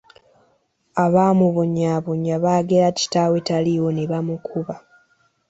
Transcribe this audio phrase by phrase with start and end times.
[1.05, 4.75] Abaamubonyaabonya baagera kitaawe taliiwo ne bamukuba.